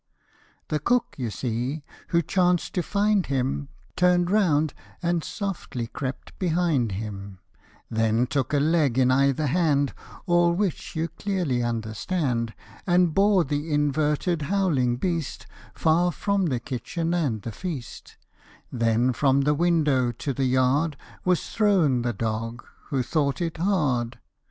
The 0.69 0.79
cook, 0.79 1.13
you 1.19 1.29
see, 1.29 1.83
who 2.07 2.23
chanced 2.23 2.73
to 2.73 2.81
find 2.81 3.27
him, 3.27 3.69
Turn'd 3.95 4.31
round, 4.31 4.73
and 5.03 5.23
softly 5.23 5.85
crept 5.85 6.39
behind 6.39 6.93
him, 6.93 7.37
Then 7.87 8.25
took 8.25 8.51
a 8.51 8.57
leg 8.59 8.97
in 8.97 9.11
either 9.11 9.45
hand, 9.45 9.93
All 10.25 10.53
which 10.53 10.95
you 10.95 11.07
clearly 11.07 11.61
understand; 11.61 12.55
And 12.87 13.13
bore 13.13 13.43
the 13.43 13.71
inverted, 13.71 14.41
howling 14.41 14.97
beast 14.97 15.45
Far 15.75 16.11
from 16.11 16.47
the 16.47 16.59
kitchen 16.59 17.13
and 17.13 17.43
the 17.43 17.51
feast; 17.51 18.17
Then 18.71 19.13
from 19.13 19.41
the 19.41 19.53
window 19.53 20.11
to 20.13 20.33
the 20.33 20.45
yard 20.45 20.97
Was 21.23 21.47
thrown 21.51 22.01
the 22.01 22.11
dog, 22.11 22.65
who 22.89 23.03
thought 23.03 23.39
it 23.39 23.57
hard. 23.57 24.17